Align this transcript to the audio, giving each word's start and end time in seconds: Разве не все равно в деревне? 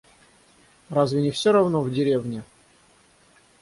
Разве 0.89 1.21
не 1.21 1.29
все 1.29 1.51
равно 1.51 1.81
в 1.81 1.93
деревне? 1.93 2.41